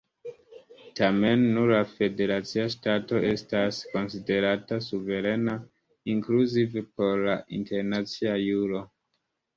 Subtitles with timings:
[0.99, 5.55] Tamen, nur la federacia ŝtato estas konsiderata suverena,
[6.15, 8.83] inkluzive por la internacia juro.